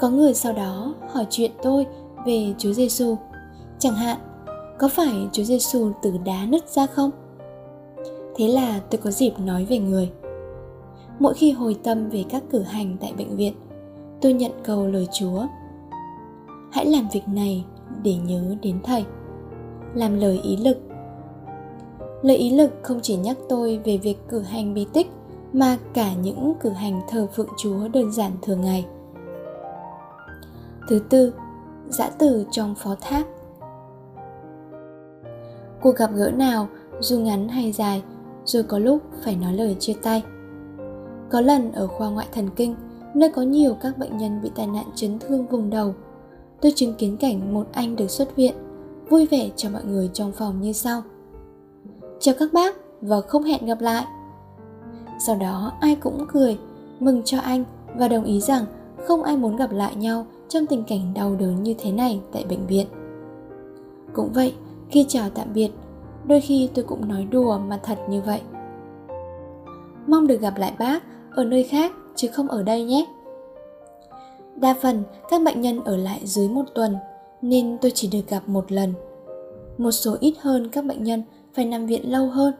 Có 0.00 0.10
người 0.10 0.34
sau 0.34 0.52
đó 0.52 0.94
hỏi 1.10 1.26
chuyện 1.30 1.50
tôi 1.62 1.86
về 2.26 2.54
Chúa 2.58 2.72
Giêsu. 2.72 3.16
Chẳng 3.78 3.94
hạn, 3.94 4.18
có 4.78 4.88
phải 4.88 5.28
Chúa 5.32 5.44
Giêsu 5.44 5.90
từ 6.02 6.12
đá 6.24 6.46
nứt 6.48 6.68
ra 6.68 6.86
không? 6.86 7.10
Thế 8.40 8.48
là 8.48 8.80
tôi 8.90 9.00
có 9.04 9.10
dịp 9.10 9.32
nói 9.38 9.64
về 9.64 9.78
người. 9.78 10.12
Mỗi 11.18 11.34
khi 11.34 11.52
hồi 11.52 11.76
tâm 11.82 12.08
về 12.08 12.24
các 12.30 12.42
cử 12.50 12.62
hành 12.62 12.96
tại 13.00 13.12
bệnh 13.18 13.36
viện, 13.36 13.54
tôi 14.20 14.32
nhận 14.32 14.52
cầu 14.64 14.86
lời 14.86 15.08
Chúa. 15.12 15.46
Hãy 16.72 16.86
làm 16.86 17.08
việc 17.12 17.28
này 17.28 17.64
để 18.02 18.14
nhớ 18.14 18.56
đến 18.62 18.80
Thầy. 18.84 19.04
Làm 19.94 20.20
lời 20.20 20.40
ý 20.42 20.56
lực. 20.56 20.78
Lời 22.22 22.36
ý 22.36 22.50
lực 22.50 22.70
không 22.82 23.00
chỉ 23.02 23.16
nhắc 23.16 23.36
tôi 23.48 23.80
về 23.84 23.96
việc 23.96 24.28
cử 24.28 24.40
hành 24.40 24.74
bí 24.74 24.86
tích 24.92 25.10
mà 25.52 25.78
cả 25.94 26.14
những 26.14 26.54
cử 26.60 26.70
hành 26.70 27.00
thờ 27.08 27.26
phượng 27.32 27.50
Chúa 27.58 27.88
đơn 27.88 28.12
giản 28.12 28.32
thường 28.42 28.60
ngày. 28.60 28.86
Thứ 30.88 30.98
tư, 31.08 31.34
giã 31.88 32.10
từ 32.18 32.46
trong 32.50 32.74
phó 32.74 32.96
thác. 33.00 33.26
Cuộc 35.80 35.96
gặp 35.96 36.10
gỡ 36.14 36.30
nào, 36.30 36.68
dù 37.00 37.18
ngắn 37.18 37.48
hay 37.48 37.72
dài, 37.72 38.02
rồi 38.44 38.62
có 38.62 38.78
lúc 38.78 39.02
phải 39.24 39.36
nói 39.36 39.52
lời 39.52 39.76
chia 39.78 39.94
tay. 40.02 40.22
Có 41.30 41.40
lần 41.40 41.72
ở 41.72 41.86
khoa 41.86 42.10
ngoại 42.10 42.26
thần 42.32 42.48
kinh, 42.56 42.74
nơi 43.14 43.30
có 43.30 43.42
nhiều 43.42 43.76
các 43.80 43.98
bệnh 43.98 44.16
nhân 44.16 44.40
bị 44.42 44.50
tai 44.54 44.66
nạn 44.66 44.84
chấn 44.94 45.18
thương 45.18 45.46
vùng 45.46 45.70
đầu. 45.70 45.94
Tôi 46.60 46.72
chứng 46.76 46.94
kiến 46.94 47.16
cảnh 47.16 47.54
một 47.54 47.66
anh 47.72 47.96
được 47.96 48.10
xuất 48.10 48.36
viện, 48.36 48.54
vui 49.08 49.26
vẻ 49.26 49.50
cho 49.56 49.70
mọi 49.70 49.84
người 49.84 50.10
trong 50.12 50.32
phòng 50.32 50.60
như 50.60 50.72
sau. 50.72 51.02
Chào 52.20 52.34
các 52.38 52.52
bác 52.52 52.76
và 53.00 53.20
không 53.20 53.42
hẹn 53.42 53.66
gặp 53.66 53.80
lại. 53.80 54.04
Sau 55.26 55.36
đó 55.36 55.72
ai 55.80 55.96
cũng 55.96 56.26
cười, 56.28 56.58
mừng 57.00 57.22
cho 57.24 57.38
anh 57.38 57.64
và 57.96 58.08
đồng 58.08 58.24
ý 58.24 58.40
rằng 58.40 58.64
không 59.06 59.22
ai 59.22 59.36
muốn 59.36 59.56
gặp 59.56 59.72
lại 59.72 59.96
nhau 59.96 60.26
trong 60.48 60.66
tình 60.66 60.84
cảnh 60.84 61.14
đau 61.14 61.36
đớn 61.36 61.62
như 61.62 61.74
thế 61.78 61.92
này 61.92 62.20
tại 62.32 62.44
bệnh 62.48 62.66
viện. 62.66 62.86
Cũng 64.12 64.32
vậy, 64.32 64.54
khi 64.90 65.04
chào 65.08 65.30
tạm 65.30 65.48
biệt, 65.54 65.70
đôi 66.30 66.40
khi 66.40 66.68
tôi 66.74 66.84
cũng 66.84 67.08
nói 67.08 67.26
đùa 67.30 67.58
mà 67.58 67.80
thật 67.82 67.98
như 68.08 68.20
vậy. 68.20 68.40
Mong 70.06 70.26
được 70.26 70.40
gặp 70.40 70.58
lại 70.58 70.72
bác 70.78 71.02
ở 71.30 71.44
nơi 71.44 71.64
khác 71.64 71.92
chứ 72.14 72.28
không 72.28 72.48
ở 72.48 72.62
đây 72.62 72.84
nhé. 72.84 73.06
Đa 74.56 74.74
phần 74.82 75.02
các 75.30 75.42
bệnh 75.42 75.60
nhân 75.60 75.84
ở 75.84 75.96
lại 75.96 76.20
dưới 76.24 76.48
một 76.48 76.64
tuần 76.74 76.96
nên 77.42 77.78
tôi 77.80 77.90
chỉ 77.94 78.08
được 78.12 78.28
gặp 78.28 78.48
một 78.48 78.72
lần. 78.72 78.94
Một 79.78 79.90
số 79.90 80.16
ít 80.20 80.34
hơn 80.40 80.68
các 80.68 80.84
bệnh 80.84 81.04
nhân 81.04 81.22
phải 81.54 81.64
nằm 81.64 81.86
viện 81.86 82.12
lâu 82.12 82.26
hơn, 82.26 82.54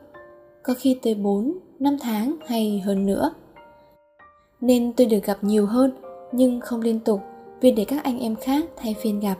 có 0.63 0.75
khi 0.79 0.99
tới 1.03 1.15
4, 1.15 1.59
5 1.79 1.97
tháng 2.01 2.37
hay 2.47 2.83
hơn 2.87 3.07
nữa. 3.07 3.35
Nên 4.61 4.93
tôi 4.93 5.07
được 5.07 5.25
gặp 5.25 5.39
nhiều 5.43 5.67
hơn 5.67 5.93
nhưng 6.33 6.61
không 6.61 6.81
liên 6.81 7.01
tục 7.01 7.21
vì 7.61 7.71
để 7.71 7.85
các 7.85 8.05
anh 8.05 8.19
em 8.19 8.37
khác 8.37 8.65
thay 8.77 8.95
phiên 9.01 9.21
gặp. 9.21 9.37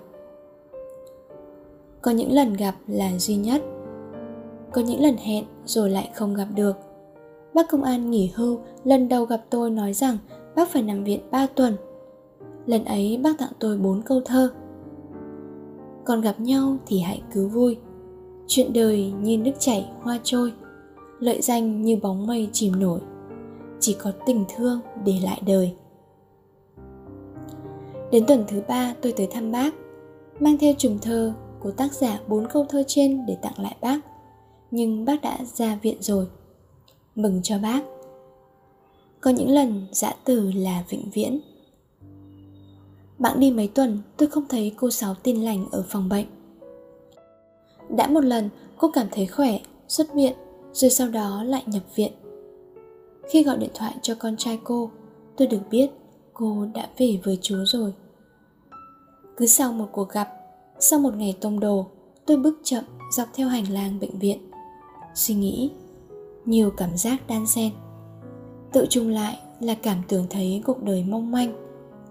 Có 2.03 2.11
những 2.11 2.33
lần 2.33 2.55
gặp 2.55 2.75
là 2.87 3.19
duy 3.19 3.37
nhất. 3.37 3.63
Có 4.73 4.81
những 4.81 5.03
lần 5.03 5.17
hẹn 5.17 5.45
rồi 5.65 5.91
lại 5.91 6.11
không 6.15 6.35
gặp 6.35 6.47
được 6.55 6.77
Bác 7.55 7.69
công 7.69 7.83
an 7.83 8.11
nghỉ 8.11 8.33
hưu 8.35 8.59
lần 8.85 9.09
đầu 9.09 9.25
gặp 9.25 9.41
tôi 9.51 9.71
nói 9.71 9.93
rằng 9.93 10.17
bác 10.57 10.69
phải 10.69 10.83
nằm 10.83 11.05
viện 11.05 11.21
3 11.31 11.47
tuần. 11.47 11.77
Lần 12.67 12.85
ấy 12.85 13.21
bác 13.23 13.39
tặng 13.39 13.53
tôi 13.59 13.79
4 13.79 14.03
câu 14.03 14.21
thơ. 14.25 14.53
Còn 16.05 16.21
gặp 16.21 16.41
nhau 16.41 16.77
thì 16.87 17.01
hãy 17.01 17.23
cứ 17.33 17.49
vui. 17.49 17.77
Chuyện 18.47 18.73
đời 18.73 19.13
như 19.21 19.39
nước 19.39 19.53
chảy 19.59 19.91
hoa 20.01 20.19
trôi, 20.23 20.53
lợi 21.21 21.41
danh 21.43 21.83
như 21.83 21.97
bóng 22.03 22.27
mây 22.27 22.49
chìm 22.53 22.81
nổi. 22.81 23.01
Chỉ 23.81 23.97
có 23.99 24.13
tình 24.27 24.45
thương 24.57 24.81
để 25.05 25.15
lại 25.23 25.43
đời. 25.47 25.75
Đến 28.11 28.25
tuần 28.27 28.45
thứ 28.49 28.63
ba 28.69 28.95
tôi 29.03 29.13
tới 29.13 29.29
thăm 29.31 29.53
bác, 29.53 29.75
mang 30.41 30.59
theo 30.59 30.75
trùng 30.79 30.99
thơ 30.99 31.33
của 31.61 31.71
tác 31.71 31.93
giả 31.93 32.21
bốn 32.29 32.47
câu 32.49 32.67
thơ 32.69 32.83
trên 32.87 33.27
để 33.27 33.37
tặng 33.43 33.63
lại 33.63 33.77
bác. 33.81 34.01
Nhưng 34.71 35.05
bác 35.05 35.23
đã 35.23 35.39
ra 35.55 35.79
viện 35.83 35.97
rồi. 36.01 36.27
Mừng 37.15 37.41
cho 37.43 37.59
bác. 37.59 37.81
Có 39.21 39.31
những 39.31 39.51
lần 39.51 39.87
dạ 39.93 40.09
dã 40.09 40.17
từ 40.25 40.53
là 40.53 40.85
vĩnh 40.89 41.11
viễn. 41.13 41.41
Bạn 43.19 43.41
đi 43.41 43.51
mấy 43.51 43.69
tuần, 43.69 43.99
tôi 44.17 44.29
không 44.29 44.45
thấy 44.49 44.73
cô 44.77 44.91
sáu 44.91 45.15
tin 45.15 45.43
lành 45.43 45.67
ở 45.73 45.85
phòng 45.89 46.09
bệnh. 46.09 46.27
Đã 47.89 48.09
một 48.09 48.25
lần, 48.25 48.49
cô 48.79 48.91
cảm 48.91 49.07
thấy 49.11 49.27
khỏe, 49.27 49.59
xuất 49.89 50.15
viện, 50.15 50.33
rồi 50.73 50.91
sau 50.91 51.09
đó 51.09 51.43
lại 51.43 51.63
nhập 51.67 51.83
viện. 51.95 52.13
Khi 53.31 53.43
gọi 53.43 53.59
điện 53.59 53.71
thoại 53.75 53.95
cho 54.03 54.15
con 54.15 54.37
trai 54.37 54.59
cô, 54.65 54.91
tôi 55.37 55.49
được 55.49 55.61
biết 55.71 55.91
cô 56.35 56.67
đã 56.75 56.89
về 56.99 57.19
với 57.25 57.39
chúa 57.43 57.65
rồi. 57.65 57.93
Cứ 59.37 59.47
sau 59.47 59.73
một 59.73 59.89
cuộc 59.93 60.09
gặp, 60.09 60.29
sau 60.79 60.99
một 60.99 61.15
ngày 61.17 61.37
tông 61.41 61.61
đồ, 61.61 61.87
tôi 62.27 62.37
bước 62.37 62.59
chậm 62.63 62.85
dọc 63.13 63.29
theo 63.35 63.49
hành 63.49 63.73
lang 63.73 64.01
bệnh 64.01 64.19
viện 64.19 64.50
suy 65.15 65.35
nghĩ, 65.35 65.71
nhiều 66.45 66.71
cảm 66.71 66.97
giác 66.97 67.27
đan 67.29 67.47
xen. 67.47 67.73
Tự 68.73 68.87
chung 68.91 69.09
lại 69.09 69.39
là 69.61 69.75
cảm 69.75 70.03
tưởng 70.09 70.27
thấy 70.31 70.63
cuộc 70.67 70.83
đời 70.83 71.05
mong 71.09 71.31
manh, 71.31 71.53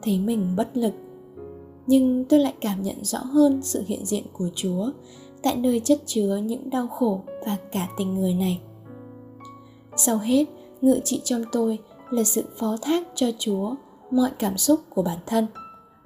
thấy 0.02 0.20
mình 0.20 0.54
bất 0.58 0.78
lực. 0.78 0.94
Nhưng 1.88 2.26
tôi 2.26 2.40
lại 2.40 2.54
cảm 2.62 2.84
nhận 2.84 3.04
rõ 3.04 3.20
hơn 3.20 3.60
sự 3.64 3.84
hiện 3.88 4.06
diện 4.06 4.24
của 4.34 4.50
chúa 4.56 4.92
tại 5.42 5.56
nơi 5.56 5.80
chất 5.80 6.02
chứa 6.06 6.38
những 6.38 6.70
đau 6.70 6.88
khổ 6.88 7.22
và 7.46 7.58
cả 7.72 7.88
tình 7.98 8.16
người 8.16 8.34
này. 8.34 8.62
Sau 9.96 10.18
hết, 10.18 10.46
ngự 10.82 11.00
trị 11.04 11.22
trong 11.24 11.44
tôi 11.52 11.80
là 12.10 12.24
sự 12.24 12.44
phó 12.58 12.78
thác 12.82 13.08
cho 13.16 13.28
chúa 13.40 13.76
mọi 14.12 14.32
cảm 14.40 14.58
xúc 14.58 14.80
của 14.90 15.02
bản 15.02 15.18
thân, 15.26 15.48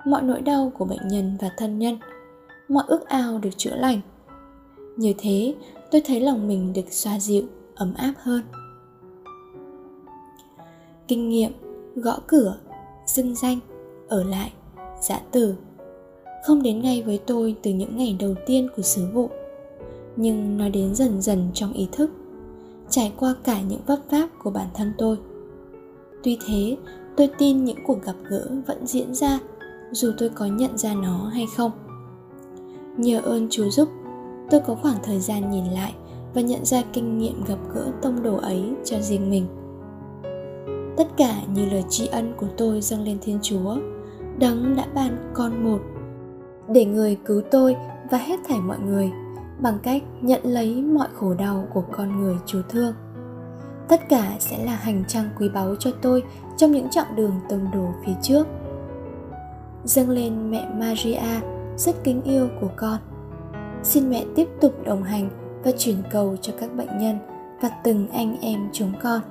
mọi 0.05 0.21
nỗi 0.21 0.41
đau 0.41 0.71
của 0.77 0.85
bệnh 0.85 1.07
nhân 1.07 1.37
và 1.41 1.51
thân 1.57 1.79
nhân, 1.79 1.97
mọi 2.69 2.83
ước 2.87 3.07
ao 3.07 3.39
được 3.39 3.57
chữa 3.57 3.75
lành 3.75 4.01
như 4.97 5.13
thế, 5.17 5.55
tôi 5.91 6.01
thấy 6.05 6.19
lòng 6.19 6.47
mình 6.47 6.73
được 6.73 6.91
xoa 6.91 7.19
dịu, 7.19 7.43
ấm 7.75 7.93
áp 7.93 8.13
hơn. 8.17 8.41
Kinh 11.07 11.29
nghiệm, 11.29 11.51
gõ 11.95 12.19
cửa, 12.27 12.57
xưng 13.07 13.35
danh, 13.35 13.59
ở 14.07 14.23
lại 14.23 14.51
giã 15.01 15.21
từ. 15.31 15.55
Không 16.45 16.63
đến 16.63 16.81
ngay 16.81 17.03
với 17.03 17.19
tôi 17.25 17.55
từ 17.61 17.71
những 17.71 17.97
ngày 17.97 18.15
đầu 18.19 18.35
tiên 18.45 18.69
của 18.75 18.81
sứ 18.81 19.05
vụ. 19.13 19.29
Nhưng 20.15 20.57
nó 20.57 20.69
đến 20.69 20.95
dần 20.95 21.21
dần 21.21 21.49
trong 21.53 21.73
ý 21.73 21.87
thức, 21.91 22.11
trải 22.89 23.13
qua 23.19 23.35
cả 23.43 23.61
những 23.61 23.81
vấp 23.85 23.99
váp 24.09 24.29
của 24.43 24.49
bản 24.49 24.67
thân 24.73 24.93
tôi. 24.97 25.17
Tuy 26.23 26.37
thế, 26.47 26.77
tôi 27.17 27.29
tin 27.37 27.63
những 27.63 27.77
cuộc 27.87 28.03
gặp 28.03 28.15
gỡ 28.29 28.47
vẫn 28.67 28.87
diễn 28.87 29.15
ra, 29.15 29.39
dù 29.91 30.11
tôi 30.17 30.29
có 30.29 30.45
nhận 30.45 30.77
ra 30.77 30.93
nó 30.93 31.25
hay 31.33 31.45
không. 31.57 31.71
Nhờ 32.97 33.19
ơn 33.19 33.47
chúa 33.49 33.69
giúp 33.69 33.89
tôi 34.49 34.61
có 34.67 34.75
khoảng 34.75 34.97
thời 35.03 35.19
gian 35.19 35.51
nhìn 35.51 35.65
lại 35.65 35.93
và 36.33 36.41
nhận 36.41 36.65
ra 36.65 36.81
kinh 36.93 37.17
nghiệm 37.17 37.43
gặp 37.47 37.57
gỡ 37.73 37.91
tông 38.01 38.23
đồ 38.23 38.35
ấy 38.37 38.73
cho 38.85 38.99
riêng 38.99 39.29
mình. 39.29 39.45
Tất 40.97 41.07
cả 41.17 41.41
như 41.53 41.65
lời 41.65 41.83
tri 41.89 42.07
ân 42.07 42.33
của 42.37 42.47
tôi 42.57 42.81
dâng 42.81 43.03
lên 43.03 43.17
thiên 43.21 43.39
chúa, 43.41 43.77
đấng 44.39 44.75
đã 44.75 44.85
ban 44.95 45.31
con 45.33 45.63
một, 45.63 45.79
để 46.67 46.85
người 46.85 47.17
cứu 47.25 47.41
tôi 47.51 47.75
và 48.11 48.17
hết 48.17 48.39
thảy 48.47 48.59
mọi 48.61 48.79
người 48.79 49.11
bằng 49.61 49.79
cách 49.83 50.03
nhận 50.21 50.41
lấy 50.43 50.81
mọi 50.81 51.07
khổ 51.13 51.33
đau 51.33 51.67
của 51.73 51.83
con 51.91 52.21
người 52.21 52.35
chúa 52.45 52.61
thương. 52.69 52.93
Tất 53.87 54.09
cả 54.09 54.35
sẽ 54.39 54.65
là 54.65 54.75
hành 54.75 55.03
trang 55.07 55.29
quý 55.39 55.49
báu 55.49 55.75
cho 55.75 55.91
tôi 56.01 56.23
trong 56.57 56.71
những 56.71 56.89
chặng 56.89 57.15
đường 57.15 57.33
tông 57.49 57.71
đồ 57.73 57.87
phía 58.05 58.13
trước. 58.21 58.47
Dâng 59.83 60.09
lên 60.09 60.51
mẹ 60.51 60.67
maria, 60.79 61.41
rất 61.77 61.95
kính 62.03 62.21
yêu 62.21 62.47
của 62.61 62.69
con 62.75 62.97
xin 63.83 64.09
mẹ 64.09 64.25
tiếp 64.35 64.47
tục 64.61 64.85
đồng 64.85 65.03
hành 65.03 65.29
và 65.63 65.71
chuyển 65.77 65.97
cầu 66.11 66.35
cho 66.41 66.53
các 66.59 66.75
bệnh 66.75 66.97
nhân 66.97 67.17
và 67.61 67.69
từng 67.83 68.07
anh 68.13 68.37
em 68.41 68.69
chúng 68.73 68.93
con. 69.03 69.21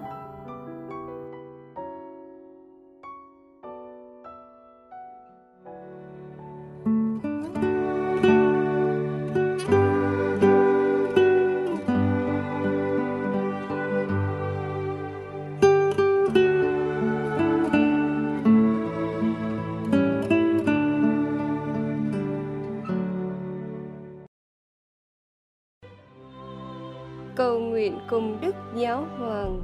Cùng 28.13 28.39
Đức 28.41 28.55
Giáo 28.75 29.07
Hoàng. 29.19 29.63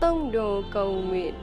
Tông 0.00 0.32
đồ 0.32 0.62
cầu 0.72 0.92
nguyện 0.92 1.34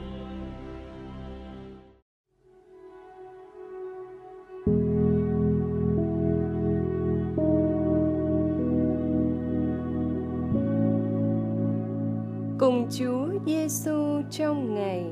cùng 12.58 12.88
Chúa 12.90 13.28
Giêsu 13.46 14.22
trong 14.30 14.74
ngày. 14.74 15.04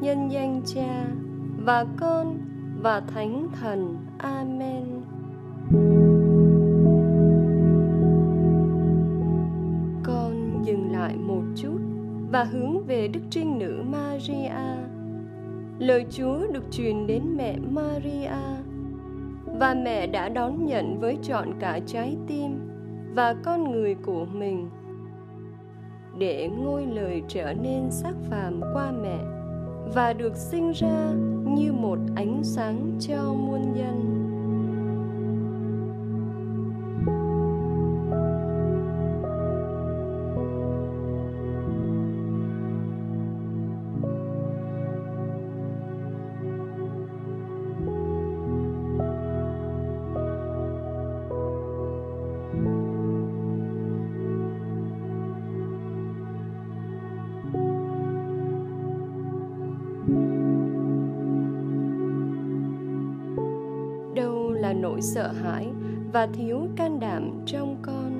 Nhân 0.00 0.28
danh 0.32 0.62
Cha 0.64 1.04
và 1.68 1.84
Con 1.96 2.38
và 2.82 3.00
Thánh 3.00 3.48
Thần. 3.60 3.96
Amen. 4.18 4.84
Con 10.02 10.62
dừng 10.64 10.92
lại 10.92 11.16
một 11.16 11.42
chút 11.56 11.78
và 12.30 12.44
hướng 12.44 12.86
về 12.86 13.08
Đức 13.08 13.20
Trinh 13.30 13.58
Nữ 13.58 13.82
Maria. 13.90 14.50
Lời 15.78 16.06
Chúa 16.10 16.46
được 16.52 16.64
truyền 16.70 17.06
đến 17.06 17.22
mẹ 17.36 17.56
Maria 17.58 18.30
và 19.60 19.74
mẹ 19.84 20.06
đã 20.06 20.28
đón 20.28 20.66
nhận 20.66 21.00
với 21.00 21.18
trọn 21.22 21.48
cả 21.60 21.80
trái 21.86 22.16
tim 22.26 22.70
và 23.14 23.34
con 23.44 23.70
người 23.70 23.94
của 23.94 24.24
mình 24.24 24.70
để 26.18 26.48
ngôi 26.48 26.86
lời 26.86 27.22
trở 27.28 27.54
nên 27.62 27.90
xác 27.90 28.14
phàm 28.30 28.60
qua 28.74 28.92
mẹ 29.02 29.37
và 29.94 30.12
được 30.12 30.36
sinh 30.36 30.72
ra 30.72 31.12
như 31.44 31.72
một 31.72 31.98
ánh 32.16 32.40
sáng 32.44 32.98
cho 33.00 33.32
muôn 33.32 33.74
dân 33.76 34.17
nỗi 64.98 65.02
sợ 65.02 65.32
hãi 65.32 65.68
và 66.12 66.26
thiếu 66.26 66.68
can 66.76 67.00
đảm 67.00 67.30
trong 67.46 67.76
con 67.82 67.82
con 67.82 68.17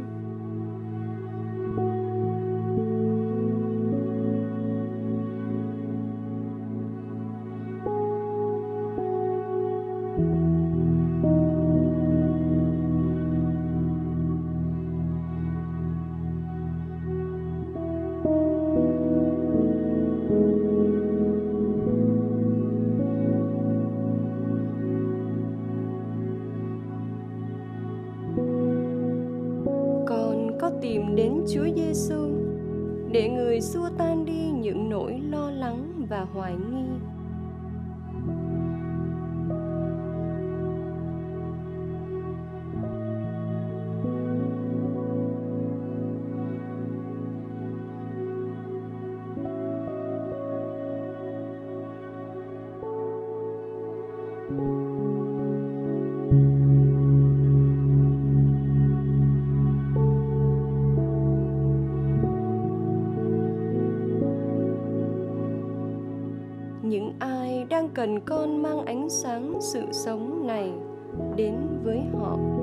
những 54.48 54.56
ai 67.18 67.64
đang 67.70 67.88
cần 67.88 68.20
con 68.20 68.62
mang 68.62 68.84
ánh 68.84 69.08
sáng 69.10 69.58
sự 69.60 69.82
sống 69.92 70.46
này 70.46 70.72
đến 71.36 71.54
với 71.84 72.00
họ. 72.12 72.57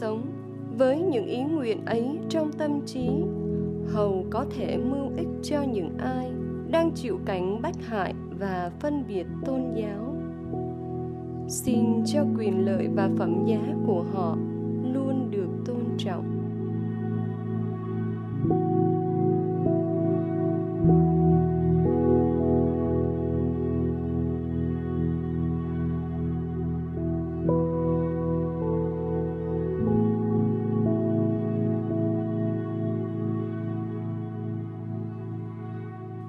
Sống 0.00 0.22
với 0.78 1.00
những 1.00 1.26
ý 1.26 1.42
nguyện 1.42 1.84
ấy 1.86 2.18
trong 2.28 2.52
tâm 2.52 2.80
trí. 2.86 3.08
Hầu 3.86 4.24
có 4.30 4.46
thể 4.56 4.78
mưu 4.78 5.10
ích 5.16 5.28
cho 5.42 5.62
những 5.62 5.90
ai 5.98 6.30
đang 6.70 6.90
chịu 6.90 7.18
cảnh 7.24 7.62
bách 7.62 7.84
hại 7.84 8.14
và 8.38 8.70
phân 8.80 9.04
biệt 9.08 9.26
tôn 9.46 9.60
giáo. 9.74 10.14
Xin 11.48 12.04
cho 12.06 12.24
quyền 12.38 12.66
lợi 12.66 12.88
và 12.94 13.10
phẩm 13.18 13.44
giá 13.46 13.60
của 13.86 14.04
họ 14.12 14.36
luôn 14.94 15.30
được 15.30 15.48
tôn 15.66 15.84
trọng. 15.98 16.37